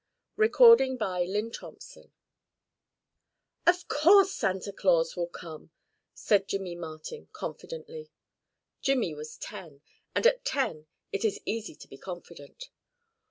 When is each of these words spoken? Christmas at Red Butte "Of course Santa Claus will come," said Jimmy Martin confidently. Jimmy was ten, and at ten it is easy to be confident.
Christmas 0.35 0.81
at 0.81 1.05
Red 1.27 1.51
Butte 1.61 2.07
"Of 3.67 3.87
course 3.87 4.33
Santa 4.33 4.73
Claus 4.73 5.15
will 5.15 5.27
come," 5.27 5.69
said 6.15 6.47
Jimmy 6.47 6.73
Martin 6.73 7.27
confidently. 7.33 8.09
Jimmy 8.81 9.13
was 9.13 9.37
ten, 9.37 9.81
and 10.15 10.25
at 10.25 10.43
ten 10.43 10.87
it 11.11 11.23
is 11.23 11.39
easy 11.45 11.75
to 11.75 11.87
be 11.87 11.99
confident. 11.99 12.71